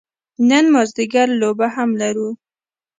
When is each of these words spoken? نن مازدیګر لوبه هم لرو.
نن 0.49 0.65
مازدیګر 0.73 1.27
لوبه 1.41 1.67
هم 1.75 1.89
لرو. 2.01 2.29